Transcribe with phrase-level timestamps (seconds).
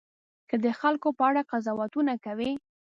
[0.49, 2.51] که د خلکو په اړه قضاوتونه کوئ.